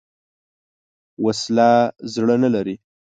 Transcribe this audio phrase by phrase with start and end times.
[1.25, 1.69] وسله
[2.13, 2.75] زړه نه لري